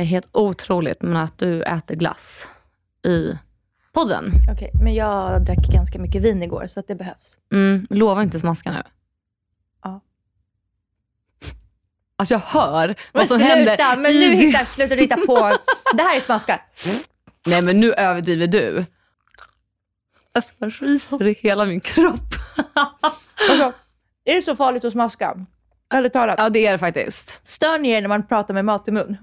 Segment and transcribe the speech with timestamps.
[0.00, 2.48] Är helt otroligt men att du äter glass
[3.06, 3.32] i
[3.92, 4.30] podden.
[4.52, 7.38] Okej, men jag drack ganska mycket vin igår, så att det behövs.
[7.52, 8.82] Mm, lova inte smaska nu.
[9.82, 10.00] Ja.
[12.16, 13.96] Alltså jag hör Men vad som sluta, händer.
[13.96, 15.58] men nu hittar, sluta du hitta på.
[15.96, 16.62] Det här är smaskar.
[17.46, 18.86] Nej men nu överdriver du.
[20.32, 22.34] Alltså jag ryser i hela min kropp.
[23.50, 23.72] Alltså,
[24.24, 25.36] är det så farligt att smaska?
[25.90, 26.34] Ärligt talat.
[26.38, 27.38] Ja det är det faktiskt.
[27.42, 29.16] Stör ni er när man pratar med mat i mun?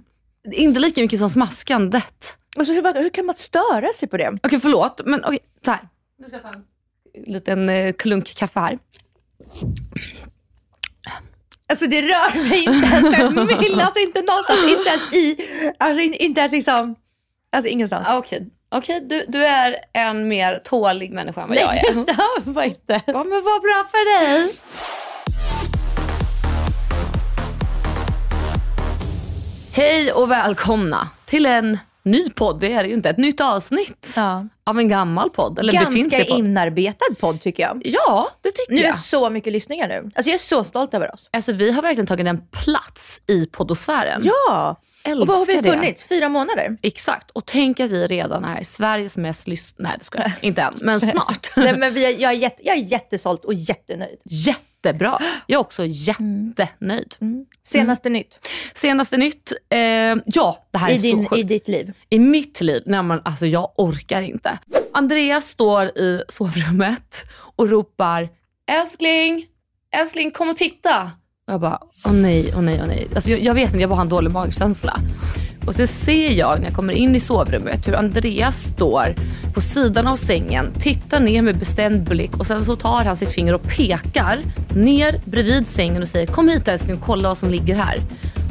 [0.52, 2.38] Inte lika mycket som smaskandet.
[2.58, 4.38] Alltså, hur, hur kan man störa sig på det?
[4.44, 5.80] Okej förlåt men okej så här.
[6.20, 6.64] Nu ska jag ta en
[7.34, 8.80] liten eh, klunk kaffe här.
[11.70, 15.38] Alltså det rör mig inte ens en mill, alltså inte någonstans, inte ens i,
[15.78, 16.96] alltså in- inte ens liksom,
[17.52, 18.08] alltså ingenstans.
[18.08, 21.94] Ah, Okej, okej du, du är en mer tålig människa än vad jag Nej, är.
[21.94, 23.02] det stör mig inte.
[23.08, 24.54] Ja men vad bra för dig.
[29.78, 32.60] Hej och välkomna till en ny podd.
[32.60, 33.10] Det är det ju inte.
[33.10, 34.48] Ett nytt avsnitt Ja.
[34.64, 35.60] av en gammal podd.
[35.60, 36.40] Eller Ganska podd.
[36.40, 37.82] inarbetad podd tycker jag.
[37.86, 38.98] Ja, det tycker Nu är jag.
[38.98, 39.96] så mycket lyssningar nu.
[40.16, 41.30] Alltså jag är så stolt över oss.
[41.32, 44.22] Alltså, vi har verkligen tagit en plats i poddosfären.
[44.26, 44.76] Ja!
[45.04, 45.70] Älskar Och vad har vi det.
[45.72, 46.04] funnits?
[46.06, 46.78] Fyra månader?
[46.82, 47.32] Exakt.
[47.32, 49.90] Och tänk att vi redan är Sveriges mest lyssnade...
[49.90, 50.74] Nej, det ska jag inte än.
[50.82, 51.48] Men snart.
[51.56, 54.20] Nej, men vi är, jag, är jätte, jag är jättestolt och jättenöjd.
[54.84, 55.20] Jättebra.
[55.48, 57.16] Jag är också jättenöjd.
[57.64, 58.40] Senaste nytt
[58.76, 59.54] Senaste nytt.
[59.70, 59.80] Eh,
[60.26, 61.40] ja, det här i, är så din, sjukt.
[61.40, 61.94] i ditt liv.
[62.10, 64.60] I mitt liv, nej men alltså jag orkar inte.
[64.94, 68.30] Andreas står i sovrummet och ropar
[68.72, 69.46] älskling,
[69.92, 71.12] älskling kom och titta.
[71.48, 73.08] Och jag bara, åh nej, åh nej, åh nej.
[73.16, 75.00] Alltså jag, jag vet inte, jag bara har en dålig magkänsla.
[75.68, 79.16] Och så ser jag när jag kommer in i sovrummet hur Andreas står
[79.54, 83.32] på sidan av sängen, tittar ner med bestämd blick och sen så tar han sitt
[83.34, 84.42] finger och pekar
[84.76, 88.00] ner bredvid sängen och säger kom hit älskling och kolla vad som ligger här.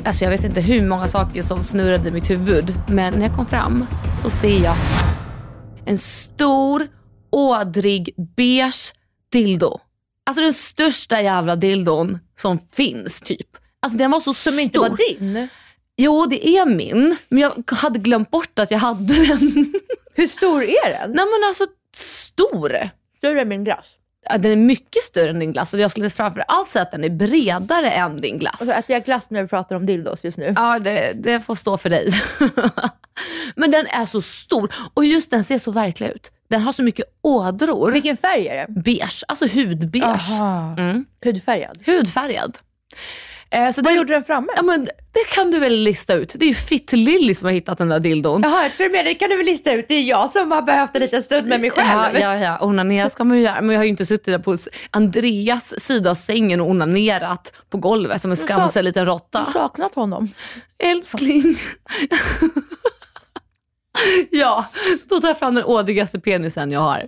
[0.04, 3.37] Alltså jag vet inte hur många saker som snurrade i mitt huvud men när jag
[3.37, 3.87] kom fram
[4.22, 4.77] så ser jag
[5.87, 6.87] en stor
[7.31, 8.93] ådrig beige
[9.33, 9.78] dildo.
[10.27, 13.47] Alltså den största jävla dildon som finns typ.
[13.81, 14.60] Alltså den var så Som stor.
[14.60, 15.48] inte var din.
[15.96, 19.72] Jo det är min men jag hade glömt bort att jag hade den.
[20.14, 21.10] Hur stor är den?
[21.10, 22.78] Nej men alltså stor.
[23.18, 23.86] Större än min glass.
[24.28, 26.92] Ja, Den är mycket större än din glass och jag skulle framför allt säga att
[26.92, 28.60] den är bredare än din glass.
[28.60, 30.52] Och så äter jag glass när vi pratar om dildos just nu.
[30.56, 32.10] Ja, det, det får stå för dig.
[33.56, 36.32] Men den är så stor och just den ser så verklig ut.
[36.48, 37.92] Den har så mycket ådror.
[37.92, 38.80] Vilken färg är det?
[38.80, 40.04] Beige, alltså hudbeige.
[40.06, 40.74] Aha.
[40.78, 41.04] Mm.
[41.24, 41.82] Hudfärgad.
[41.86, 42.58] Hudfärgad.
[43.50, 44.48] Eh, så Vad det, gjorde den framme?
[44.56, 46.32] ja, men det kan du väl lista ut.
[46.38, 48.42] Det är ju Fitt Lilly som har hittat den där dildon.
[48.44, 49.88] Jaha, jag tror det kan du väl lista ut.
[49.88, 52.18] Det är jag som har behövt en liten stund med mig Ja, själv.
[52.20, 52.58] ja, ja.
[52.60, 53.60] Onanera ska man ju göra.
[53.60, 54.56] Men jag har ju inte suttit där på
[54.90, 59.38] Andreas sida av sängen och onanerat på golvet som en skamsen liten råtta.
[59.38, 60.28] har saknat honom.
[60.78, 61.42] Älskling.
[64.30, 64.66] ja,
[65.08, 67.02] då tar jag fram den ådrigaste penisen jag har.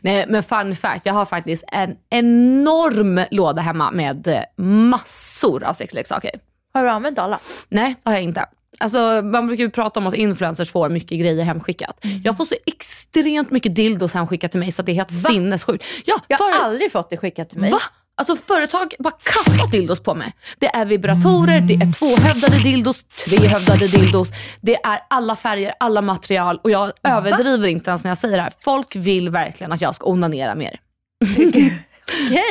[0.00, 1.06] Nej, men fun fact.
[1.06, 6.30] Jag har faktiskt en enorm låda hemma med eh, massor av sexleksaker.
[6.74, 7.38] Har du använt alla?
[7.68, 8.44] Nej, det har jag inte.
[8.78, 11.98] Alltså, man brukar ju prata om att influencers får mycket grejer hemskickat.
[12.24, 15.84] Jag får så extremt mycket dildos hemskickat till mig så det är helt sinnessjukt.
[16.04, 17.70] Ja, Jag har för- aldrig fått det skickat till mig.
[17.70, 17.78] Va?
[18.18, 20.32] Alltså företag bara kastar dildos på mig.
[20.58, 24.28] Det är vibratorer, det är tvåhövdade dildos, trehövdade dildos.
[24.60, 28.42] Det är alla färger, alla material och jag överdriver inte ens när jag säger det
[28.42, 28.52] här.
[28.60, 30.80] Folk vill verkligen att jag ska onanera mer.
[31.38, 31.78] Okej.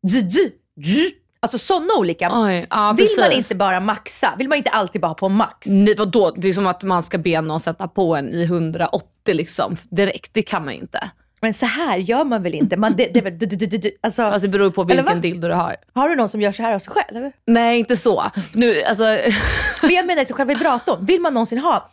[0.07, 1.20] dzz, dzz, dzz.
[1.43, 2.29] Alltså sådana olika.
[2.33, 4.33] Oj, ja, Vill man inte bara maxa?
[4.37, 5.67] Vill man inte alltid bara ha på max?
[5.67, 6.31] Nej, vadå?
[6.37, 10.33] Det är som att man ska be någon sätta på en i 180 liksom direkt.
[10.33, 11.11] Det kan man ju inte.
[11.41, 12.77] Men så här gör man väl inte?
[12.77, 13.91] Man, det, det, du, du, du, du.
[14.01, 15.75] Alltså, Alltså, det beror på vilken dildo du har.
[15.93, 17.31] har du någon som gör så här av sig själv?
[17.47, 18.31] Nej, inte så.
[18.53, 19.03] Nu, alltså,
[19.81, 21.05] Men jag menar själva vibratorn.
[21.05, 21.89] Vill man någonsin ha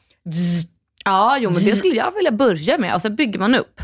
[1.04, 3.80] ja, jo, men det skulle jag vilja börja med och sen bygger man upp.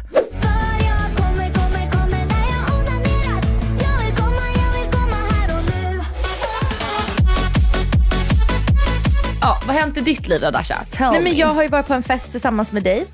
[9.44, 10.84] Ja, vad har hänt i ditt liv då Dasha?
[10.90, 11.38] Tell Nej men me.
[11.38, 13.06] jag har ju varit på en fest tillsammans med dig.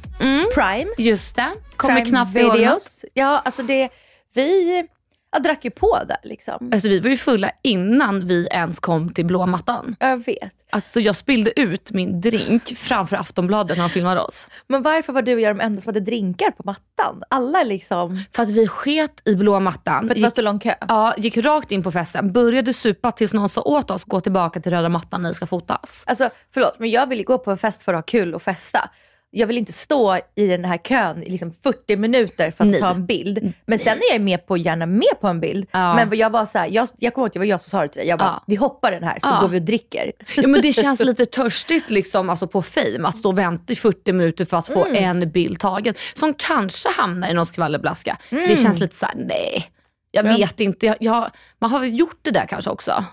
[0.54, 0.90] Prime.
[0.98, 2.58] Just det, kommer Prime knappt ihåg något.
[2.58, 3.04] videos.
[3.14, 3.88] Ja, alltså det,
[4.34, 4.84] vi
[5.32, 6.70] jag drack ju på där liksom.
[6.72, 9.96] Alltså vi var ju fulla innan vi ens kom till blå mattan.
[10.00, 10.54] Jag vet.
[10.72, 14.48] Alltså jag spillde ut min drink framför Aftonbladet när de filmade oss.
[14.66, 17.22] Men varför var du och jag de enda som hade drinkar på mattan?
[17.30, 20.00] Alla liksom, För att vi sket i blå mattan.
[20.08, 20.74] för att det var så lång kö.
[20.88, 24.60] Ja, gick rakt in på festen, började supa tills någon sa åt oss gå tillbaka
[24.60, 26.04] till röda mattan när det ska fotas.
[26.06, 28.42] Alltså förlåt, men jag vill ju gå på en fest för att ha kul och
[28.42, 28.90] festa.
[29.32, 32.80] Jag vill inte stå i den här kön i liksom 40 minuter för att Nej.
[32.80, 33.52] ta en bild.
[33.66, 35.66] Men sen är jag med på, gärna med på en bild.
[35.70, 35.94] Ja.
[35.94, 37.82] Men jag var så här, jag, jag kommer ihåg att det var jag som sa
[37.82, 38.08] det till dig.
[38.08, 38.44] Jag bara, Ja.
[38.46, 39.40] vi hoppar den här så Ja.
[39.40, 40.12] går vi och dricker.
[40.36, 43.76] Ja, men det känns lite törstigt liksom, alltså på fame att stå och vänta i
[43.76, 45.94] 40 minuter för att få en bild tagen.
[46.14, 48.18] Som kanske hamnar i någon skvallerblaska.
[48.30, 49.70] Det känns lite så här: nej.
[50.10, 53.04] Jag vet inte, jag, jag, man har väl gjort det där kanske också.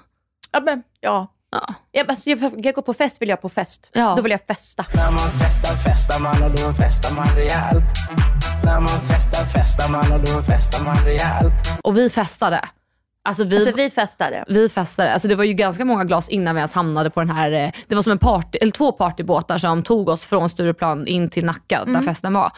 [0.51, 1.33] Ja, men, ja.
[1.51, 1.73] Ja.
[1.91, 3.89] Jag, alltså, jag, jag går på fest vill jag på fest.
[3.93, 4.13] Ja.
[4.15, 4.85] Då vill jag festa.
[4.93, 7.83] När man festar, festar man och då festar man rejält.
[8.63, 11.53] När man festar, festar man och då festar man rejält.
[11.83, 12.61] Och vi festade.
[13.27, 14.43] Alltså vi, Alltså vi festade.
[14.47, 15.13] vi festade.
[15.13, 17.71] Alltså det var ju ganska många glas innan vi ens hamnade på den här, eh,
[17.87, 21.45] det var som en party, eller två partybåtar som tog oss från Stureplan in till
[21.45, 22.51] Nacka där festen var.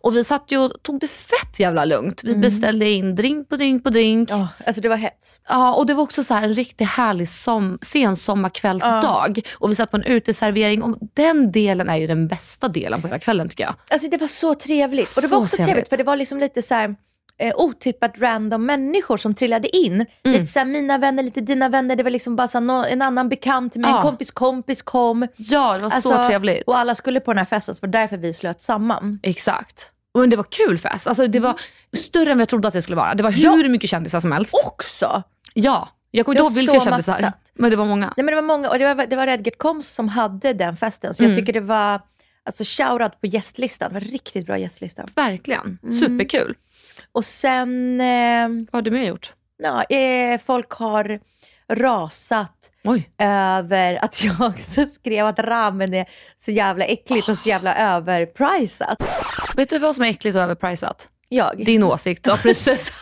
[0.00, 2.24] Och vi satt ju och tog det fett jävla lugnt.
[2.24, 4.30] Vi beställde in drink på drink på drink.
[4.30, 5.38] Ja, alltså det var hets.
[5.48, 9.40] Ja, och det var också så en riktigt härlig som, sensommarkvällsdag.
[9.58, 13.06] Och vi satt på en uteservering och den delen är ju den bästa delen på
[13.08, 13.74] hela kvällen tycker jag.
[13.90, 15.16] Alltså det var så trevligt.
[15.16, 15.66] Och det Så var också trevligt.
[15.74, 15.88] trevligt.
[15.88, 16.96] för det var liksom lite så här
[17.38, 19.92] eh, otippat random människor som trillade in.
[19.94, 20.06] Mm.
[20.22, 21.96] Lite så här, mina vänner, lite dina vänner.
[21.96, 23.96] Det var liksom bara så nå- en annan bekant till mig, Ja.
[23.96, 25.26] en kompis kompis kom.
[25.36, 26.62] Ja, det var så Alltså, trevligt.
[26.66, 29.18] Och alla skulle på den här festen, så det var därför vi slöt samman.
[29.22, 29.90] Exakt.
[30.18, 31.06] Men det var kul fest.
[31.06, 31.60] Alltså det var
[31.96, 33.14] större än vad jag trodde att det skulle vara.
[33.14, 33.50] Det var Ja.
[33.52, 34.54] hur mycket kändisar som helst.
[34.66, 35.22] Också!
[35.54, 37.12] Ja, jag kommer inte ihåg vilka så kändisar.
[37.12, 37.34] maxat.
[37.54, 38.06] Men det var många.
[38.16, 40.76] Nej, men det var många, och det var, det var Redgert Koms som hade den
[40.76, 41.14] festen.
[41.14, 41.30] Så Mm.
[41.32, 42.00] jag tycker det var,
[42.44, 43.88] alltså shoutout på gästlistan.
[43.88, 45.06] Det var riktigt bra gästlista.
[45.14, 45.78] Verkligen.
[45.82, 45.98] Mm.
[46.00, 46.54] Superkul.
[47.16, 49.32] Och sen, eh, Vad har du mer gjort?
[49.62, 51.20] ja, eh, folk har
[51.72, 53.10] rasat Oj.
[53.18, 54.52] över att jag
[54.94, 56.06] skrev att ramen är
[56.38, 58.98] så jävla äckligt och så jävla överprisat.
[59.56, 61.08] Vet du vad som är äckligt och överprisat?
[61.28, 61.64] Jag?
[61.66, 62.26] Din åsikt.
[62.26, 62.92] Ja, precis.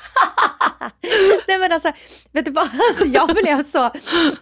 [1.48, 1.92] Nej men alltså,
[2.32, 2.68] vet du vad?
[2.90, 3.90] Alltså, jag blev så,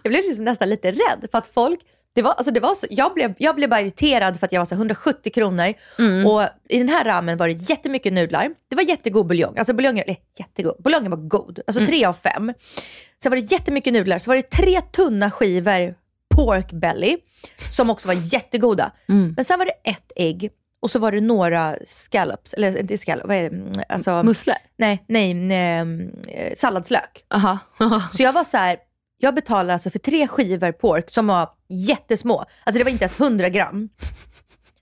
[0.03, 1.79] jag blev liksom nästan lite rädd för att folk,
[2.15, 4.61] det var, alltså det var så, jag, blev, jag blev bara irriterad för att jag
[4.61, 5.73] var så 170 kronor
[6.27, 8.49] och i den här ramen var det jättemycket nudlar.
[8.69, 12.53] Det var jättegod buljong, alltså buljongen, eller jättegod, buljongen var god, alltså tre av fem.
[13.23, 15.95] Sen var det jättemycket nudlar, så var det tre tunna skivor
[16.35, 17.17] pork belly
[17.71, 18.91] som också var jättegoda.
[19.35, 20.49] Men sen var det ett ägg
[20.81, 23.47] och så var det några scallops, eller inte scallops, vad är det?
[23.55, 24.55] Mm, Alltså, Musslor?
[24.77, 25.79] nej, nej, nej
[26.27, 27.25] eh, salladslök.
[27.33, 27.59] Aha.
[28.13, 28.77] Så jag var så här,
[29.23, 32.45] jag betalar alltså för tre skivor pork som var jättesmå.
[32.63, 33.89] Alltså det var inte ens 100 gram.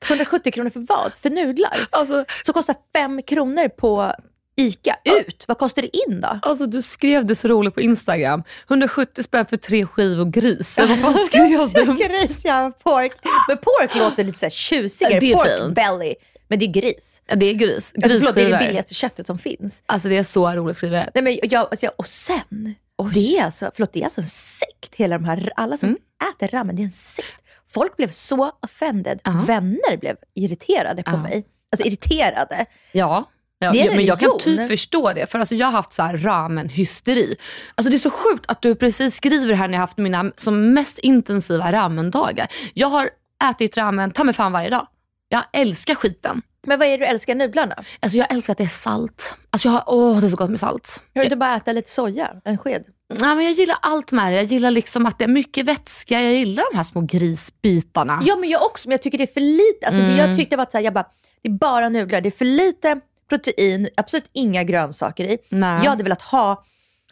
[0.09, 1.11] 170 kronor för vad?
[1.13, 1.87] För nudlar?
[1.89, 4.13] alltså, Så kostar 5 kronor på
[4.57, 4.95] ICA.
[5.19, 5.45] Ut!
[5.47, 6.39] Vad kostar det in då?
[6.41, 8.43] alltså du skrev det så roligt på Instagram.
[8.69, 10.77] 170 spänn för tre skivor gris.
[10.79, 11.95] Vad fan skrev du?
[12.07, 13.13] gris, ja, pork.
[13.47, 15.19] Men pork låter lite så här tjusigare.
[15.19, 15.75] Det är pork fint.
[15.75, 16.15] belly.
[16.47, 17.21] Men det är gris.
[17.27, 17.93] Ja, det är gris.
[18.03, 19.83] Alltså, förlåt, det är det billigaste köttet som finns.
[19.85, 21.09] Alltså det är så roligt skrivet.
[21.13, 22.75] Nej, men jag, alltså, jag, och sen,
[23.13, 24.95] det är alltså, förlåt, det är alltså en sekt.
[24.95, 25.97] Hela de här, alla som
[26.35, 27.43] äter ramen, det är en sekt.
[27.69, 29.19] Folk blev så offended.
[29.23, 29.43] Ja.
[29.47, 31.17] Vänner blev irriterade på Ja.
[31.17, 31.45] mig.
[31.71, 32.65] alltså, irriterade.
[32.91, 33.29] Ja.
[33.63, 35.31] Ja, ja, men jag kan typ förstå det.
[35.31, 37.35] För alltså jag har haft så här ramen-hysteri.
[37.75, 40.31] Alltså det är så sjukt att du precis skriver här när jag har haft mina
[40.35, 42.47] som mest intensiva ramen-dagar.
[42.73, 43.09] Jag har
[43.49, 44.87] ätit ramen ta mig fan varje dag.
[45.29, 46.41] Jag älskar skiten.
[46.67, 47.83] Men vad är det du älskar nudlarna?
[47.99, 49.35] Alltså jag älskar att det är salt.
[49.49, 51.01] Alltså jag har, åh det är så gott med salt.
[51.13, 52.29] Kan du inte bara äta lite soja?
[52.43, 52.83] En sked?
[53.19, 54.35] Ja, men jag gillar allt med det.
[54.35, 56.21] Jag gillar liksom att det är mycket vätska.
[56.21, 58.21] Jag gillar de här små grisbitarna.
[58.25, 59.87] Ja men jag också, men jag tycker det är för lite.
[59.87, 61.05] Alltså, det, jag tyckte det var så här, jag bara,
[61.41, 62.21] det är bara nudlar.
[62.21, 62.99] Det är för lite
[63.29, 65.37] protein, absolut inga grönsaker i.
[65.49, 65.83] Nej.
[65.83, 66.63] Jag hade velat ha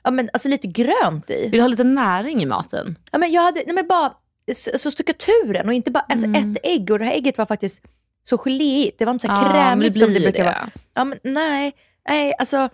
[0.04, 1.42] ja, men, alltså, lite grönt i.
[1.42, 2.98] Vill du ha lite näring i maten?
[3.12, 4.14] Ja, men jag hade, nej, men bara
[4.54, 6.92] så, så strukturen och inte bara alltså, ett ägg.
[6.92, 7.82] Och det här ägget var faktiskt
[8.30, 9.00] så geléigt.
[9.00, 9.56] Det var inte så här Mm.
[9.56, 10.50] Ja, men krämigt det som blir det brukar det.
[10.50, 10.70] vara.
[10.96, 11.74] Ja, men, nej,
[12.10, 12.70] nej, alltså.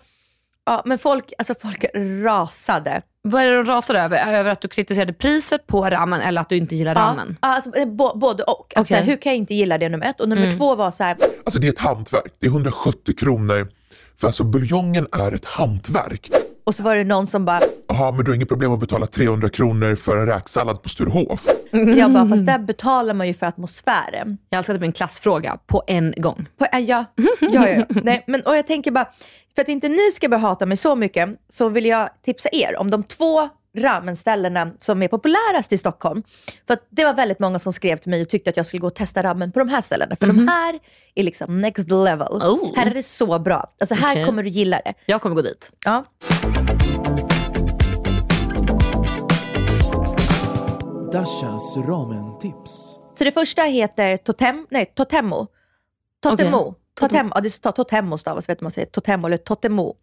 [0.66, 1.84] Ja, men folk, alltså, folk
[2.24, 3.02] rasade.
[3.22, 4.34] Vad är det de rasar över?
[4.34, 7.36] Över att du kritiserade priset på ramen eller att du inte gillar ramen?
[7.42, 8.72] Ja, alltså, eh, både och.
[8.76, 8.86] Att, Okej.
[8.88, 10.20] så här, hur kan jag inte gilla det nummer ett?
[10.20, 12.32] Och nummer två var så här, Alltså det är ett hantverk.
[12.38, 13.68] Det är 170 kronor.
[14.16, 16.30] För alltså buljongen är ett hantverk.
[16.66, 19.06] Och så var det någon som bara, Jaha, men du har inget problem att betala
[19.06, 21.46] 300 kronor för en räksallad på Sturehof?
[21.70, 24.38] jag bara, fast där betalar man ju för atmosfären.
[24.50, 26.48] Jag älskar att det blir en klassfråga på en gång.
[26.58, 27.84] På, äh, ja, ja, ja, ja.
[27.88, 29.08] Nej, men, och jag tänker bara,
[29.54, 32.76] för att inte ni ska börja hata mig så mycket, så vill jag tipsa er
[32.78, 36.22] om de två ramenställena som är populärast i Stockholm.
[36.66, 38.80] För att det var väldigt många som skrev till mig och tyckte att jag skulle
[38.80, 40.16] gå och testa ramen på de här ställena.
[40.16, 40.78] För de här
[41.14, 42.32] är liksom next level.
[42.32, 42.76] Oh.
[42.76, 43.70] Här är det så bra.
[43.80, 44.24] Alltså här Okej.
[44.24, 44.94] kommer du gilla det.
[45.06, 45.72] Jag kommer gå dit.
[45.84, 46.04] Ja.
[51.12, 52.96] Dashas ramen-tips.
[53.18, 55.46] Så det första heter Totem, nej, Totemo.
[56.22, 56.56] Totemo.
[56.56, 56.80] Okej.
[56.94, 59.96] Totem, ja, det står Totemo stavas, vet man säger Totemo eller Totemo.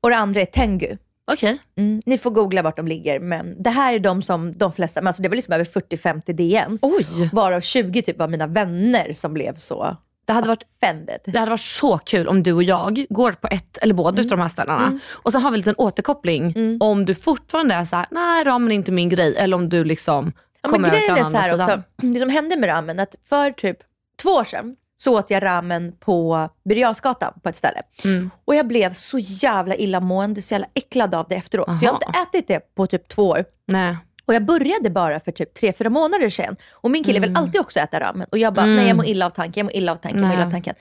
[0.00, 0.96] Och det andra är Tengu.
[1.32, 1.58] Okej.
[1.76, 2.02] Mm.
[2.06, 5.06] Ni får googla vart de ligger, men det här är de som de flesta, men
[5.06, 6.80] alltså det var liksom över 40-50 DMs.
[6.82, 7.30] Oj.
[7.32, 9.96] Varav 20 typ var mina vänner som blev så
[10.26, 11.18] Det hade varit offended.
[11.24, 14.30] det hade varit så kul om du och jag går på ett eller båda utav
[14.38, 14.98] de här ställena.
[15.10, 18.70] Och sen har vi en liten återkoppling om du fortfarande är så här: nej ramen
[18.72, 19.36] är inte min grej.
[19.36, 20.32] Eller om du liksom
[20.62, 21.82] Ja, men kommer till grejen är den så här också,
[22.14, 23.76] det som hände med ramen, att för typ
[24.22, 27.82] två år sedan så åt jag ramen på Birger på ett ställe.
[28.04, 28.30] Mm.
[28.44, 31.66] Och jag blev så jävla illamående, så jävla äcklad av det efteråt.
[31.66, 32.20] Så jag har Aha.
[32.22, 33.44] inte ätit det på typ två år.
[33.66, 33.96] Nej.
[34.26, 36.56] Och jag började bara för typ tre, fyra månader sedan.
[36.72, 38.26] Och min kille vill alltid också äta ramen.
[38.30, 40.28] Och jag bara, nej jag mår illa av tanken, jag mår illa av tanken, jag
[40.28, 40.74] mår illa av tanken.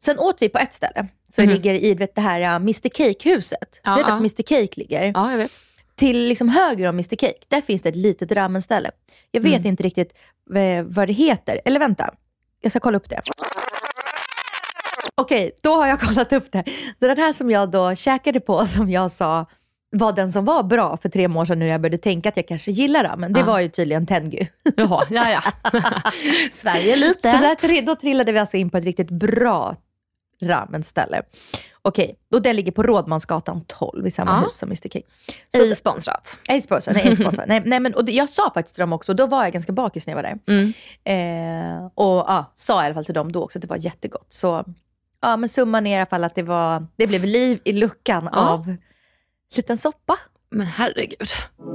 [0.00, 2.88] Sen åt vi på ett ställe, så det ligger i vet, det här uh, Mr
[2.88, 3.80] Cake-huset.
[3.84, 4.14] Ja, du vet ja.
[4.14, 5.12] att Mr Cake ligger?
[5.14, 5.50] Ja, jag vet.
[5.94, 8.90] Till liksom höger om Mr Cake, där finns det ett litet ramenställe.
[9.30, 9.66] Jag vet Mm.
[9.66, 10.12] inte riktigt
[10.54, 11.60] eh, vad det heter.
[11.64, 12.14] Eller vänta,
[12.60, 13.20] jag ska kolla upp det.
[15.14, 16.64] Okej, då har jag kollat upp det.
[17.00, 19.46] Så den här som jag då käkade på, som jag sa
[19.96, 22.36] var den som var bra för tre år sedan nu när jag började tänka att
[22.36, 23.32] jag kanske gillar ramen.
[23.32, 23.46] Det Ja.
[23.46, 24.46] var ju tydligen Tengu.
[24.76, 25.70] Jaha, ja ja.
[26.52, 27.30] Sverige är litet.
[27.30, 29.76] Så där, då trillade vi alltså in på ett riktigt bra
[30.42, 31.22] ramenställe.
[31.82, 34.40] Okej, och den ligger på Rådmansgatan 12 i samma Ja.
[34.40, 35.06] hus som Mr Cake.
[35.56, 36.38] Så Ej sponsrat.
[36.48, 37.44] Ej sponsor, nej, ej sponsor.
[37.48, 39.72] nej, nej men och det, jag sa faktiskt till dem också, då var jag ganska
[39.72, 40.38] bakis när jag var där.
[40.54, 41.78] Mm.
[41.78, 44.26] Eh, och ja, sa i alla fall till dem då också att det var jättegott.
[44.28, 44.64] Så
[45.22, 48.28] ja, men summan är i alla fall att det, var, det blev liv i luckan
[48.32, 48.38] Ja.
[48.50, 48.76] av
[49.56, 50.18] liten soppa.
[50.50, 51.28] Men herregud.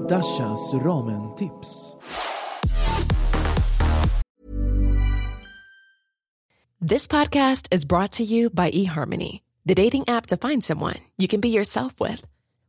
[0.09, 1.93] Dashas ramen-tips.
[6.79, 11.27] This podcast is brought to you by eHarmony, the dating app to find someone you
[11.27, 12.23] can be yourself with.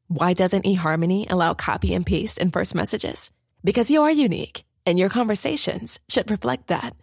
[0.09, 3.31] Why doesn't eHarmony allow copy and paste in first messages?
[3.63, 6.95] Because you are unique, and your conversations should reflect that.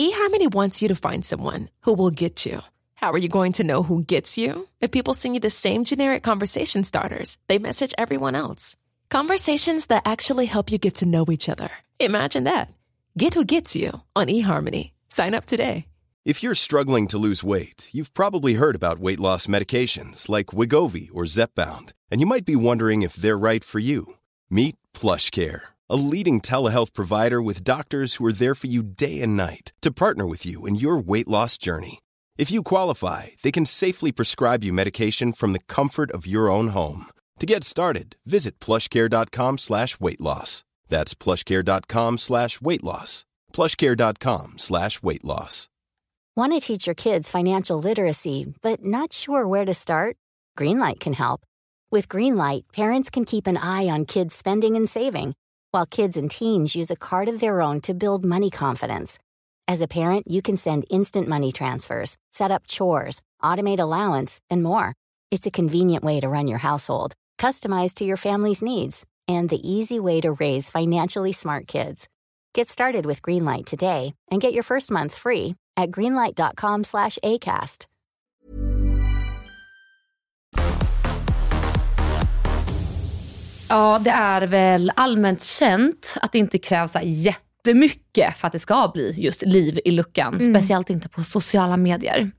[0.00, 2.60] eHarmony wants you to find someone who will get you.
[3.00, 4.68] How are you going to know who gets you?
[4.82, 8.76] If people send you the same generic conversation starters they message everyone else.
[9.08, 11.70] Conversations that actually help you get to know each other.
[11.98, 12.68] Imagine that.
[13.16, 14.90] Get who gets you on eHarmony.
[15.08, 15.86] Sign up today.
[16.26, 21.08] If you're struggling to lose weight, you've probably heard about weight loss medications like Wigovi
[21.14, 24.16] or Zepbound, and you might be wondering if they're right for you.
[24.50, 29.38] Meet PlushCare, a leading telehealth provider with doctors who are there for you day and
[29.38, 32.00] night to partner with you in your weight loss journey.
[32.38, 36.68] If you qualify, they can safely prescribe you medication from the comfort of your own
[36.68, 37.06] home.
[37.38, 40.64] To get started, visit plushcare.com slash weight loss.
[40.88, 43.24] That's plushcare.com slash weight loss.
[43.52, 45.68] plushcare.com slash weight loss.
[46.36, 50.16] Want to teach your kids financial literacy, but not sure where to start?
[50.56, 51.42] Greenlight can help.
[51.90, 55.34] With Greenlight, parents can keep an eye on kids' spending and saving,
[55.72, 59.18] while kids and teens use a card of their own to build money confidence.
[59.70, 64.64] As a parent, you can send instant money transfers, set up chores, automate allowance, and
[64.64, 64.94] more.
[65.30, 69.60] It's a convenient way to run your household, customized to your family's needs, and the
[69.62, 72.08] easy way to raise financially smart kids.
[72.52, 77.86] Get started with Greenlight today and get your first month free at greenlight.com slash ACAST.
[83.68, 87.02] Ja, det är väl allmänt känt att det inte krävs här
[87.64, 90.34] jättemycket för att det ska bli just liv i luckan.
[90.34, 90.54] Mm.
[90.54, 92.30] Speciellt inte på sociala medier.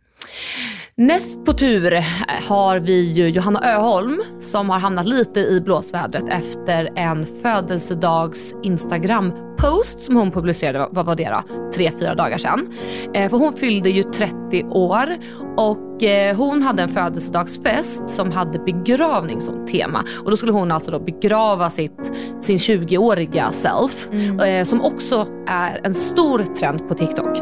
[0.95, 2.03] Näst på tur
[2.47, 10.15] har vi Johanna Öholm som har hamnat lite i blåsvädret efter en födelsedags Instagram-post som
[10.15, 11.71] hon publicerade, vad var det då?
[11.73, 12.73] Tre, fyra dagar sedan.
[13.13, 15.17] Eh, för hon fyllde ju 30 år
[15.57, 20.03] och eh, hon hade en födelsedagsfest som hade begravning som tema.
[20.23, 22.11] Och då skulle hon alltså då begrava sitt,
[22.41, 24.09] sin 20-åriga self
[24.41, 27.37] eh, som också är en stor trend på TikTok.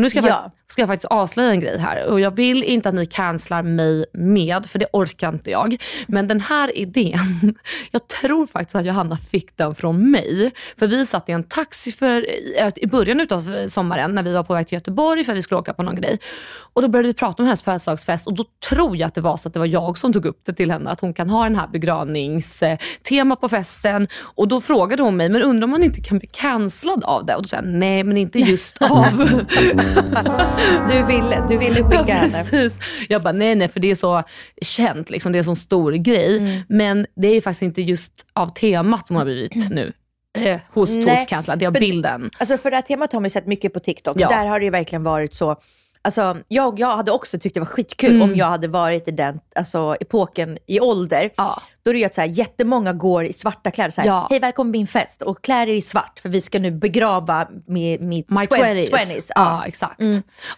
[0.00, 0.50] Och nu ska jag, Ja.
[0.70, 4.04] Ska jag faktiskt avslöja en grej här och jag vill inte att ni cancelar mig
[4.12, 5.76] med, för det orkar inte jag.
[6.06, 7.18] Men den här idén,
[7.90, 10.50] jag tror faktiskt att Johanna fick den från mig.
[10.78, 14.42] För vi satt i en taxi för, i- i början av sommaren när vi var
[14.42, 16.18] på väg till Göteborg för att vi skulle åka på någon grej.
[16.72, 19.36] Och då började vi prata om hennes födelsedagsfest och då tror jag att det var
[19.36, 21.44] så att det var jag som tog upp det till henne, att hon kan ha
[21.44, 24.08] den här begravningstema på festen.
[24.20, 27.34] Och då frågade hon mig, men undrar om man inte kan bli cancellad av det?
[27.36, 29.44] Och då sa jag, nej men inte just av
[30.90, 32.30] Du ville, du ville skicka Ja, henne.
[32.32, 32.78] precis.
[33.08, 34.22] Jag bara, nej nej för det är så
[34.62, 36.36] känt, liksom, det är en sån stor grej.
[36.38, 36.60] Mm.
[36.68, 39.92] Men det är faktiskt inte just av temat som har blivit nu.
[40.38, 40.92] Eh, host,
[41.28, 41.58] cancellad.
[41.58, 42.30] Det är av för- bilden.
[42.38, 44.16] Alltså för det här temat har man ju sett mycket på TikTok.
[44.20, 44.28] Ja.
[44.28, 45.56] Där har det verkligen varit så.
[46.02, 48.22] Alltså, jag, jag hade också tyckt det var skitkul Mm.
[48.22, 51.30] om jag hade varit i den alltså, epoken i ålder.
[51.82, 53.90] Då är det ju att så här, jättemånga går i svarta kläder.
[53.90, 54.26] Så här, Ja.
[54.30, 57.48] Hej välkommen till min fest och klär er i svart för vi ska nu begrava
[57.66, 58.90] med mitt My twen- 20s.
[58.90, 59.30] 20s.
[59.34, 60.00] Ja, exakt.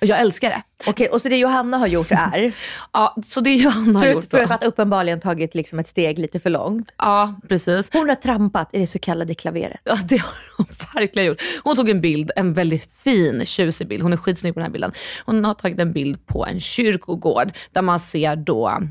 [0.01, 0.63] Och jag älskar det.
[0.87, 2.53] Okej, och så det Johanna har gjort är,
[2.93, 4.55] Ja, så det Johanna har gjort för då.
[4.55, 6.93] att uppenbarligen tagit liksom ett steg lite för långt.
[6.99, 7.91] Ja, precis.
[7.93, 9.81] Hon har trampat i det så kallade klaveret.
[9.85, 11.43] Ja, det har hon verkligen gjort.
[11.65, 14.03] Hon tog en bild, en väldigt fin, tjusig bild.
[14.03, 14.93] Hon är skitsnygg på den här bilden.
[15.27, 18.83] Hon har tagit en bild på en kyrkogård där man ser då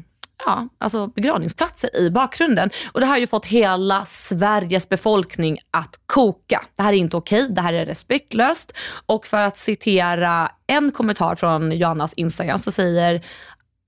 [0.45, 2.69] Ja, alltså begravningsplatser i bakgrunden.
[2.91, 6.65] Och det här har ju fått hela Sveriges befolkning att koka.
[6.75, 8.73] Det här är inte okej, det här är respektlöst.
[9.05, 13.21] Och för att citera en kommentar från Joannas Instagram så säger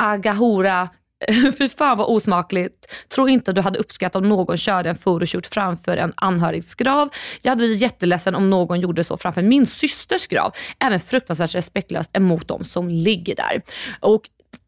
[0.04, 0.90] Agahora
[1.58, 2.94] Fy fan vad osmakligt.
[3.10, 7.10] Tror inte du hade uppskattat om någon körde en photoshoot framför en anhörigs grav.
[7.42, 10.54] Jag hade blivit jätteledsen om någon gjorde så framför min systers grav.
[10.80, 13.62] Även fruktansvärt respektlöst emot dem som ligger där.
[14.00, 14.22] Och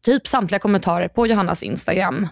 [0.04, 2.28] typ samtliga kommentarer på Johannas Instagram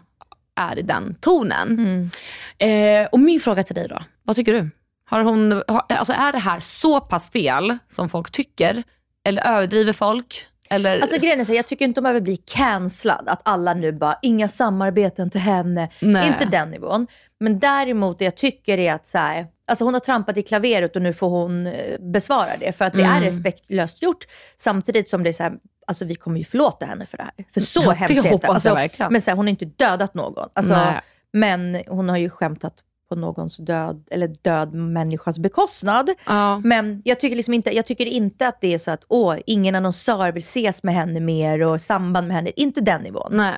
[0.57, 2.11] är i den tonen.
[2.59, 4.71] Eh, och min fråga till dig då, vad tycker du?
[5.07, 8.83] Har hon, har, alltså är det här så pass fel som folk tycker?
[9.25, 10.47] Eller överdriver folk?
[10.71, 11.01] Eller?
[11.01, 13.29] Alltså grejen är så här, jag tycker inte de behöver bli cancellad.
[13.29, 15.89] Att alla nu bara, inga samarbeten till henne.
[16.01, 16.27] Nej.
[16.29, 17.07] Inte den nivån.
[17.41, 20.97] Men däremot det jag tycker är att så här, alltså hon har trampat i klaveret
[20.97, 22.73] och nu får hon eh, besvara det.
[22.73, 23.23] För att det är Mm.
[23.23, 24.25] respektlöst gjort.
[24.57, 25.53] Samtidigt som det är så här,
[25.87, 27.45] alltså vi kommer ju förlåta henne för det här.
[27.55, 28.75] För så det hemskt är jag alltså.
[29.11, 30.49] Men så här, hon har inte dödat någon.
[30.55, 31.01] Alltså, Nej.
[31.33, 32.75] men hon har ju skämtat
[33.15, 36.11] på någons död, eller död människas bekostnad.
[36.27, 36.59] Ja.
[36.65, 39.75] Men jag tycker, liksom inte, jag tycker inte att det är så att åh, ingen
[39.75, 42.51] annonsör vill ses med henne mer och samband med henne.
[42.57, 43.31] Inte den nivån.
[43.33, 43.57] Nej.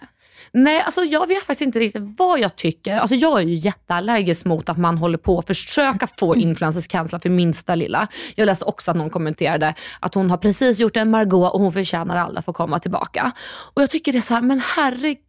[0.53, 2.99] Nej, alltså jag vet faktiskt inte riktigt vad jag tycker.
[2.99, 7.23] Alltså jag är ju jätteallergisk mot att man håller på att försöka få influencers cancellade
[7.23, 8.09] för minsta lilla.
[8.35, 11.73] Jag läste också att någon kommenterade att hon har precis gjort en Margot och hon
[11.73, 13.33] förtjänar alla för att komma tillbaka.
[13.75, 15.26] Och jag tycker det är så här, men herregud,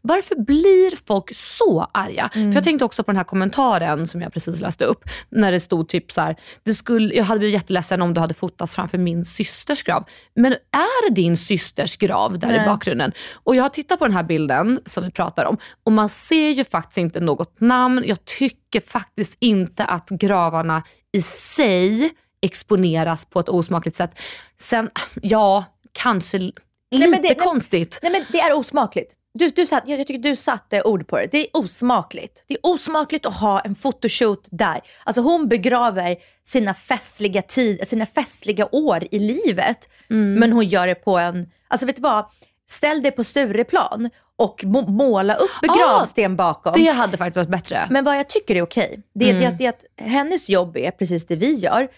[0.00, 2.30] varför blir folk så arga?
[2.32, 5.60] För jag tänkte också på den här kommentaren som jag precis läste upp, när det
[5.60, 8.98] stod typ så här, det skulle, jag hade blivit jätteledsen om du hade fotats framför
[8.98, 10.04] min systers grav.
[10.34, 12.66] Men är det din systers grav där i Nej.
[12.66, 13.12] bakgrunden?
[13.32, 16.50] Och jag har tittat på den här bilden som vi pratar om och man ser
[16.50, 18.02] ju faktiskt inte något namn.
[18.06, 22.10] Jag tycker faktiskt inte att gravarna i sig
[22.42, 24.18] exponeras på ett osmakligt sätt.
[24.60, 24.90] Sen,
[25.22, 26.54] ja, kanske lite
[26.90, 27.98] men det- nej- konstigt.
[28.02, 29.14] Nej men det är osmakligt.
[29.34, 31.28] Du, du satt, jag tycker du satte ord på det.
[31.32, 32.44] Det är osmakligt.
[32.48, 34.80] Det är osmakligt att ha en fotoshoot där.
[35.04, 39.88] Alltså hon begraver sina festliga, tid, sina festliga år i livet.
[40.10, 40.34] Mm.
[40.34, 42.24] Men hon gör det på en, alltså vet du vad?
[42.68, 46.72] Ställ dig på Stureplan och må, måla upp begravsten bakom.
[46.76, 47.86] Det hade faktiskt varit bättre.
[47.90, 49.42] Men vad jag tycker är okej, det, är- Mm.
[49.42, 51.88] det, det att hennes jobb är precis det vi gör.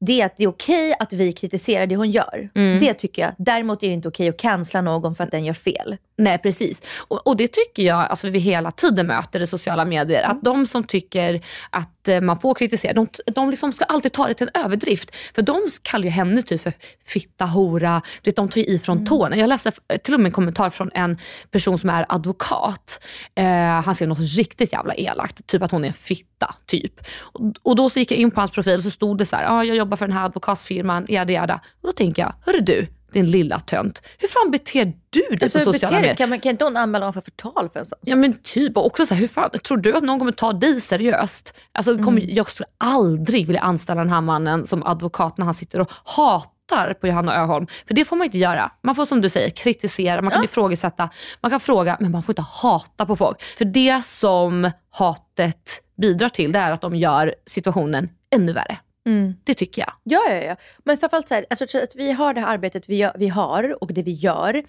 [0.00, 2.50] Det är att det är okej att vi kritiserar det hon gör.
[2.54, 2.80] Mm.
[2.80, 3.32] Det tycker jag.
[3.38, 5.96] Däremot är det inte okej att cancella någon för att den gör fel.
[6.18, 6.82] Nej precis.
[6.96, 10.22] Och, och det tycker jag alltså, vi hela tiden möter i sociala medier.
[10.22, 14.26] Att de som tycker att eh, man får kritisera, de, de liksom ska alltid ta
[14.26, 15.14] det till en överdrift.
[15.34, 16.72] För de kallar ju henne typ för
[17.06, 19.36] fitta, hora, de tar ju i från tårna.
[19.36, 21.18] Jag läste f- till och med en kommentar från en
[21.50, 23.00] person som är advokat.
[23.34, 23.46] Eh,
[23.84, 26.54] han skrev något riktigt jävla elakt, typ att hon är en fitta.
[26.66, 26.92] typ.
[27.18, 29.36] Och, och då så gick jag in på hans profil och så stod det så
[29.36, 31.54] här, ah, jag jobbar för den här advokatsfirman, jada jada.
[31.80, 34.02] Och då tänker jag, hörru du, din lilla tönt.
[34.18, 36.14] Hur fan beter du dig Alltså, på sociala medier?
[36.14, 37.98] Kan, man, kan inte hon anmäla honom för förtal för en sån?
[38.02, 40.52] Ja men typ, och också så här, hur fan, tror du att någon kommer ta
[40.52, 41.54] dig seriöst?
[41.72, 42.34] Alltså, kommer, Mm.
[42.34, 46.94] Jag skulle aldrig vilja anställa den här mannen som advokat när han sitter och hatar
[46.94, 47.66] på Johanna Öholm.
[47.86, 48.72] För det får man inte göra.
[48.82, 52.32] Man får som du säger kritisera, man kan ifrågasätta, man kan fråga, men man får
[52.32, 53.42] inte hata på folk.
[53.42, 58.78] För det som hatet bidrar till, det är att de gör situationen ännu värre.
[59.06, 59.34] Mm.
[59.44, 59.92] Det tycker jag.
[60.02, 60.56] Ja, ja, ja.
[60.84, 63.28] Men framförallt så här, alltså, så att vi har det här arbetet vi, gör, vi
[63.28, 64.62] har och det vi gör.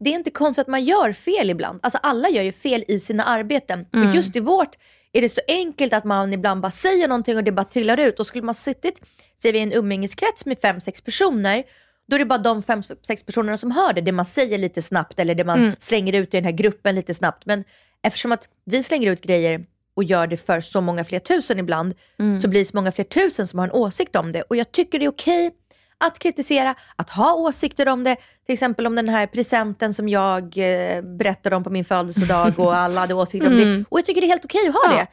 [0.00, 1.80] Det är inte konstigt att man gör fel ibland.
[1.82, 3.86] Alltså alla gör ju fel i sina arbeten.
[3.94, 4.08] Mm.
[4.08, 4.76] Och just i vårt
[5.12, 8.20] är det så enkelt att man ibland bara säger någonting och det bara trillar ut.
[8.20, 9.00] Och skulle man suttit,
[9.42, 11.64] säger vi en umgängeskrets med fem, sex personer,
[12.08, 14.00] då är det bara de fem, sex personerna som hör det.
[14.00, 15.72] Det man säger lite snabbt eller det man Mm.
[15.78, 17.46] slänger ut i den här gruppen lite snabbt.
[17.46, 17.64] Men
[18.02, 19.66] eftersom att vi slänger ut grejer
[19.98, 22.40] och gör det för så många fler tusen ibland, Mm.
[22.40, 24.42] så blir det så många fler tusen som har en åsikt om det.
[24.42, 25.50] Och jag tycker det är okej
[25.98, 28.16] att kritisera, att ha åsikter om det.
[28.46, 32.74] Till exempel om den här presenten som jag eh, berättade om på min födelsedag och
[32.84, 33.62] alla hade åsikter om det.
[33.62, 33.84] Mm.
[33.88, 34.96] Och jag tycker det är helt okej att ha Ja.
[34.98, 35.06] det.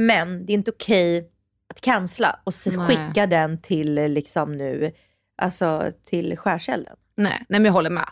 [0.00, 1.28] Men det är inte okej
[1.70, 2.86] att cancella och s- Nej.
[2.86, 4.92] skicka den till eh, liksom nu,
[5.42, 6.96] alltså till skärselden.
[7.16, 8.08] Nej, nej men jag håller med.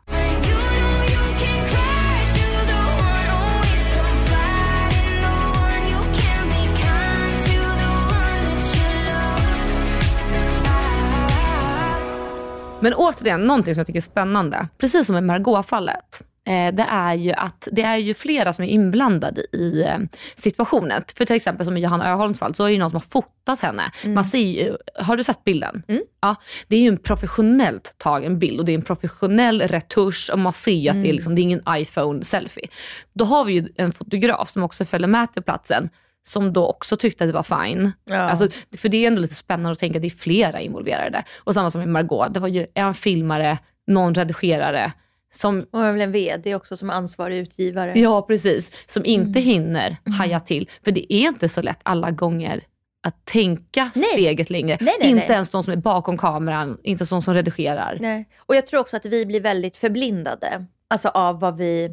[12.85, 16.23] Men återigen, någonting som jag tycker är spännande, precis som med Margot-fallet.
[16.47, 19.99] Eh, det är ju att det är ju flera som är inblandade i eh,
[20.35, 21.03] situationen.
[21.16, 23.07] För till exempel som i Johanna Öholms fall så är det ju någon som har
[23.11, 23.83] fotat henne.
[24.07, 25.83] Man ser ju, har du sett bilden?
[26.20, 26.37] Ja,
[26.68, 30.53] det är ju en professionellt tagen bild och det är en professionell retusch och man
[30.53, 32.68] ser ju att det, är liksom, det är ingen iPhone-selfie.
[33.12, 35.88] Då har vi ju en fotograf som också följer med till platsen
[36.26, 37.92] som då också tyckte att det var fine.
[38.04, 38.16] Ja.
[38.16, 41.24] Alltså, för det är ändå lite spännande att tänka att det är flera involverade.
[41.38, 44.92] Och samma som med Margot, det var ju en filmare, någon redigerare,
[45.32, 47.92] som Och väl en VD också som ansvarig utgivare.
[47.98, 48.70] Ja, precis.
[48.87, 49.42] Som inte Mm.
[49.42, 50.70] hinner haja till.
[50.84, 52.60] För det är inte så lätt alla gånger
[53.02, 54.04] att tänka Nej.
[54.12, 54.78] steget längre.
[54.80, 57.98] Nej, nej, inte ens de som är bakom kameran, inte ens de som redigerar.
[58.00, 58.28] Nej.
[58.38, 60.66] Och jag tror också att vi blir väldigt förblindade.
[60.88, 61.90] Alltså av vad vi...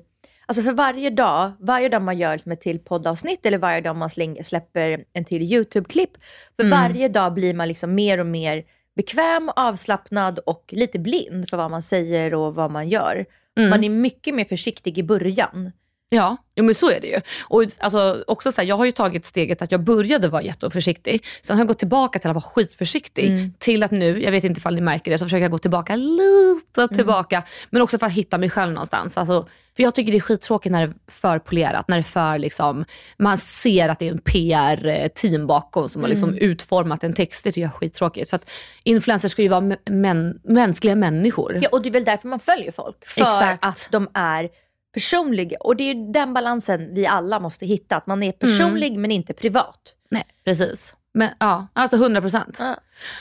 [0.51, 3.95] Alltså för varje dag, varje dag man gör liksom ett till poddavsnitt eller varje dag
[3.95, 6.09] man slänger, släpper en till YouTube-klipp.
[6.55, 6.79] För Mm.
[6.79, 8.63] varje dag blir man liksom mer och mer
[8.95, 13.25] bekväm, avslappnad och lite blind för vad man säger och vad man gör.
[13.57, 13.69] Mm.
[13.69, 15.71] Man är mycket mer försiktig i början.
[16.09, 17.21] Ja, jo, men så är det ju.
[17.41, 21.25] Och alltså, också så här, jag har ju tagit steget att jag började vara jätteförsiktig.
[21.41, 23.27] Sen har jag gått tillbaka till att vara skitförsiktig.
[23.31, 23.53] Mm.
[23.59, 25.95] Till att nu, jag vet inte ifall ni märker det, så försöker jag gå tillbaka
[25.95, 26.87] lite Mm.
[26.89, 27.43] tillbaka.
[27.69, 29.17] Men också för att hitta mig själv någonstans.
[29.17, 31.87] Alltså, för jag tycker det är skittråkigt när det är för polerat.
[31.87, 32.85] När det är för liksom,
[33.17, 36.41] man ser att det är en PR-team bakom som har liksom Mm.
[36.41, 37.43] utformat en text.
[37.43, 38.29] Det tycker jag är skittråkigt.
[38.29, 38.49] För att
[38.83, 41.59] influencers ska ju vara män, mänskliga människor.
[41.63, 43.05] Ja, och det är väl därför man följer folk.
[43.05, 43.65] För Exakt.
[43.65, 44.49] att de är
[44.93, 45.57] personliga.
[45.59, 47.95] Och det är ju den balansen vi alla måste hitta.
[47.95, 49.93] Att man är personlig men inte privat.
[50.09, 50.95] Nej, precis.
[51.13, 52.59] Men ja, alltså 100 procent.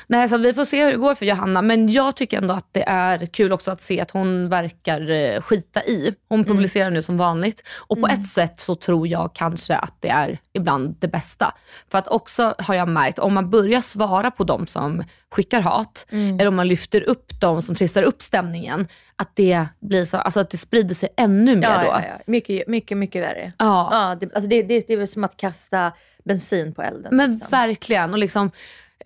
[0.06, 1.62] Nej, så att vi får se hur det går för Johanna.
[1.62, 5.40] Men jag tycker ändå att det är kul också att se att hon verkar eh,
[5.40, 6.14] skita i.
[6.28, 7.62] Hon publicerar nu som vanligt.
[7.76, 11.54] Och på ett sätt så tror jag kanske att det är ibland det bästa.
[11.90, 16.06] För att också har jag märkt, om man börjar svara på de som skickar hat,
[16.10, 20.40] eller om man lyfter upp de som trissar upp stämningen, att det blir så, alltså
[20.40, 21.86] att det sprider sig ännu mer Ja, då.
[21.86, 22.22] ja, ja.
[22.26, 23.52] Mycket, mycket, mycket värre.
[23.58, 23.88] Ja.
[23.92, 25.92] Ja, det, alltså det, det, det är som att kasta
[26.24, 27.16] bensin på elden.
[27.16, 27.48] Men liksom.
[27.50, 28.12] verkligen.
[28.12, 28.50] Och liksom,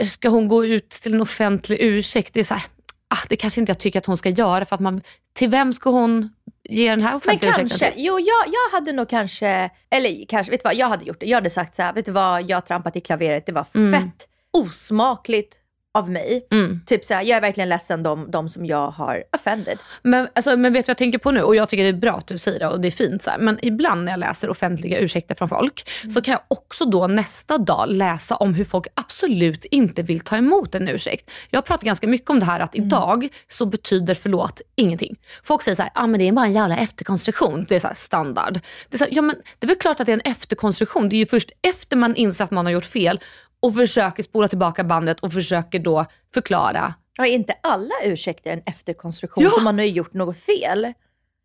[0.05, 2.35] ska hon gå ut till en offentlig ursäkt?
[2.35, 2.63] Det är så här,
[3.09, 4.65] ah, det kanske inte jag tycker att hon ska göra.
[4.65, 5.03] För att man,
[5.33, 6.31] till vem ska hon
[6.69, 8.05] ge den här Men offentliga ursäkten kanske, till?
[8.05, 11.27] jo jag, jag hade nog kanske, eller kanske, vet du vad, jag hade gjort det.
[11.27, 13.67] Jag hade sagt så här, vet du vad, jag har trampat i klaveret, det var
[13.75, 13.93] Mm.
[14.03, 15.57] fett osmakligt
[15.95, 16.47] av mig.
[16.51, 16.81] Mm.
[16.87, 19.79] Typ så här, jag är verkligen ledsen de, de som jag har offended.
[20.03, 21.43] Men, alltså, men vet du vad jag tänker på nu?
[21.43, 23.23] Och jag tycker det är bra att du säger det och det är fint.
[23.23, 23.39] Så här.
[23.39, 27.59] Men ibland när jag läser offentliga ursäkter från folk så kan jag också då nästa
[27.59, 31.31] dag läsa om hur folk absolut inte vill ta emot en ursäkt.
[31.51, 35.17] Jag pratar ganska mycket om det här att idag så betyder förlåt ingenting.
[35.45, 37.67] Folk säger så här, ah, men det är bara en jävla efterkonstruktion.
[37.69, 38.61] Det är så standard.
[38.89, 41.09] Det är, så här, ja, men det är väl klart att det är en efterkonstruktion.
[41.09, 43.21] Det är ju först efter man inser att man har gjort fel
[43.65, 49.45] och försöker spola tillbaka bandet och försöker då förklara Har inte alla ursäkter en efterkonstruktion?
[49.45, 49.51] Ja.
[49.51, 50.93] För man har gjort något fel.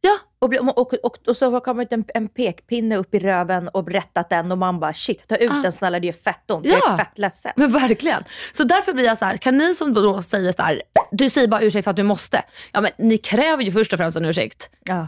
[0.01, 0.17] Ja.
[0.39, 4.29] Och, och, och, och, så kommer det en, en pekpinne upp i röven och berättat
[4.29, 5.61] den och man bara shit, ta ut Ah.
[5.61, 6.65] den snälla, det gör fett ont.
[6.65, 6.93] Jag Ja.
[6.93, 7.51] är fett ledsen.
[7.55, 8.23] Men verkligen.
[8.53, 11.47] Så därför blir jag så här, kan ni som då säger så här, du säger
[11.47, 12.43] bara ursäkt för att du måste.
[12.71, 14.69] Ja men ni kräver ju först och främst en ursäkt.
[14.83, 15.07] Ja.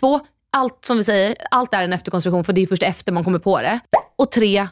[0.00, 0.20] Två,
[0.52, 3.38] allt som vi säger, allt är en efterkonstruktion för det är först efter man kommer
[3.38, 3.80] på det.
[4.16, 4.68] Och tre,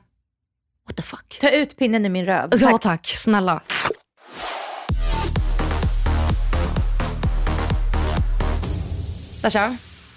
[0.89, 1.39] what the fuck.
[1.41, 2.51] Ta ut pinnen i min röv.
[2.57, 3.61] Ja tack, snälla.
[9.43, 9.77] Dasha?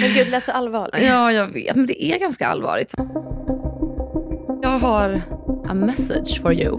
[0.00, 1.06] Men gud, det lät så allvarligt.
[1.06, 2.94] Ja, jag vet, men det är ganska allvarligt.
[4.62, 5.22] Jag har
[5.68, 6.78] a message for you.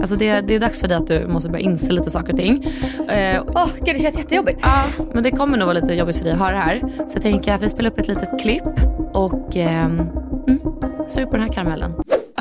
[0.00, 2.38] Alltså det, det är dags för dig att du måste börja inse lite saker och
[2.38, 2.64] ting.
[3.08, 4.60] Eh, Åh, gud det känns jättejobbigt.
[4.62, 6.80] Ja, men det kommer nog vara lite jobbigt för dig att höra det här.
[6.80, 8.64] Så jag tänker att vi spelar upp ett litet klipp
[9.12, 10.00] och ehm,
[10.48, 10.60] mm,
[11.08, 11.94] sug på den här karamellen.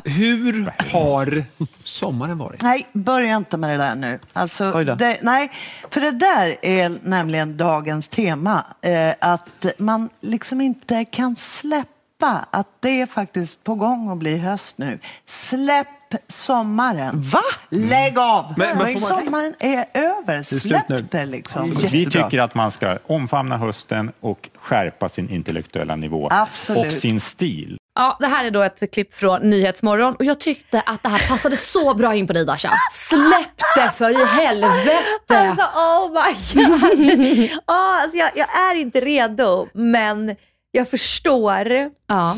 [0.05, 1.43] Hur har
[1.83, 2.61] sommaren varit?
[2.61, 4.19] Nej, börja inte med det där nu.
[4.33, 5.49] Alltså, det, nej,
[5.89, 8.65] för det där är nämligen dagens tema.
[8.81, 14.37] Eh, att man liksom inte kan släppa att det är faktiskt på gång att bli
[14.37, 14.99] höst nu.
[15.25, 15.87] Släpp
[16.27, 17.21] sommaren.
[17.21, 17.41] Va?
[17.69, 18.53] Lägg av!
[18.57, 20.43] Men- men sommaren är över.
[20.43, 21.75] Släpp det liksom.
[21.91, 26.87] Vi tycker att man ska omfamna hösten och skärpa sin intellektuella nivå Absolut.
[26.87, 27.77] och sin stil.
[27.95, 31.27] Ja, det här är då ett klipp från Nyhetsmorgon och jag tyckte att det här
[31.29, 32.71] passade så bra in på dig Dasha.
[32.91, 34.99] Släpp det för i helvete!
[35.27, 37.49] Alltså oh my god.
[37.67, 37.67] oh,
[38.01, 40.35] alltså, jag, jag är inte redo men
[40.71, 41.89] jag förstår.
[42.07, 42.37] Ja.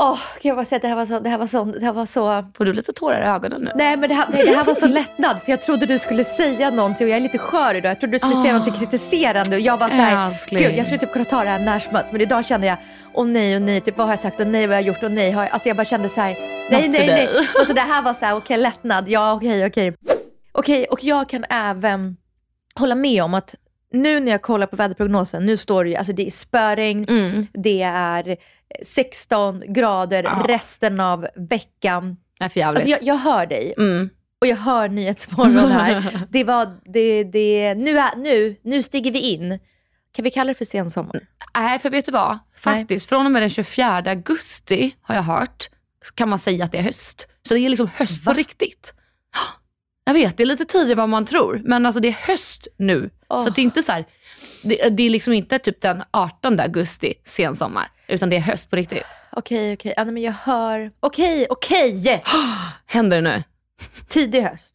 [0.00, 1.84] Åh, kan jag bara säga att det här var så, det här var så, det
[1.84, 2.44] här var så...
[2.56, 3.70] Får du lite tårar i ögonen nu?
[3.74, 6.24] Nej men det här, nej, det här var så lättnad för jag trodde du skulle
[6.24, 7.90] säga någonting och jag är lite skör idag.
[7.90, 8.58] Jag trodde du skulle säga Ah.
[8.58, 10.62] någonting kritiserande och jag var så här, Älskling.
[10.62, 12.76] gud jag skulle typ kunna ta det här när som helst men idag kände jag,
[13.14, 15.02] åh nej och nej, typ vad har jag sagt och nej vad har jag gjort
[15.02, 16.36] och nej har jag, alltså jag bara kände så här,
[16.70, 17.26] nej Not nej nej.
[17.26, 17.28] today.
[17.60, 19.94] Och så det här var så här, okej lättnad, ja okej okej.
[20.52, 22.16] Okej och jag kan även
[22.74, 23.54] hålla med om att
[23.92, 27.46] nu när jag kollar på väderprognosen, nu står det ju, alltså det är spöregn, Mm.
[27.52, 28.36] det är
[28.84, 32.16] 16 grader resten av veckan.
[32.40, 32.78] Är för jävligt.
[32.82, 34.10] Alltså jag, jag hör dig Mm.
[34.40, 36.20] och jag hör Nyhetsmorgon här.
[36.30, 39.58] Det var, det, det, nu, är, nu, nu stiger vi in.
[40.12, 41.20] Kan vi kalla det för sensommar?
[41.54, 42.38] Nej, för vet du vad?
[42.56, 45.68] Faktiskt, från och med den 24 augusti har jag hört,
[46.14, 47.26] kan man säga att det är höst.
[47.48, 48.94] Så det är liksom höst på riktigt.
[50.08, 52.68] Jag vet, det är lite tidigare än vad man tror, men alltså det är höst
[52.76, 53.10] nu.
[53.28, 53.44] Åh.
[53.44, 54.04] Så det är inte så här,
[54.62, 58.76] det, det är liksom inte typ den 18 augusti, sensommar, utan det är höst på
[58.76, 59.02] riktigt.
[59.32, 59.94] Okej, okej.
[59.96, 60.90] Ja, men jag hör...
[61.00, 62.22] Okej, okej!
[62.86, 63.42] Händer det nu?
[64.08, 64.74] Tidig höst.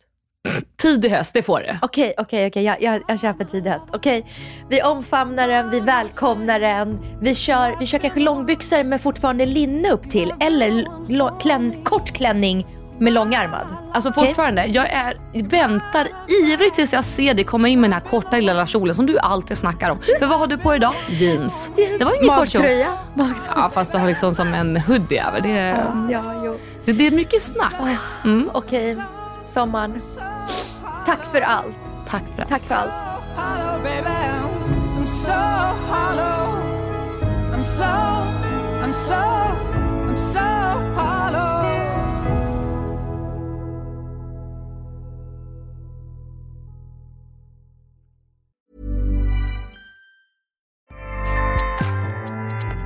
[0.81, 1.77] Tidig höst, det får du.
[1.81, 2.63] Okej, okej, okej.
[2.63, 3.87] Jag, jag, jag köper tidig höst.
[3.93, 4.25] Okej,
[4.69, 6.99] vi omfamnar den, vi välkomnar den.
[7.21, 10.33] Vi kör, vi kör kanske långbyxor med fortfarande linne upp till.
[10.39, 12.67] Eller lo, klän, kort klänning
[12.99, 13.67] med långärmad.
[13.93, 16.07] Alltså fortfarande, jag är, väntar
[16.43, 19.19] ivrigt tills jag ser dig komma in med den här korta lilla kjolen som du
[19.19, 19.99] alltid snackar om.
[20.19, 20.93] För vad har du på idag?
[21.09, 21.69] Jeans.
[21.75, 22.65] Det var ingen kort kjol.
[23.55, 25.41] Ja fast du har liksom som en hoodie över.
[25.41, 26.57] Det är, Ja, jo.
[26.85, 27.73] det, det är mycket snack.
[28.23, 28.49] Mm.
[28.53, 28.97] Okej,
[29.47, 30.01] sommaren.
[31.05, 31.79] Tack för allt.
[32.09, 32.49] Tack för allt.
[32.49, 32.91] Tack för allt.
[34.97, 35.33] I'm so
[35.89, 36.59] hollow.
[37.53, 37.83] I'm so,
[38.83, 39.72] I'm so,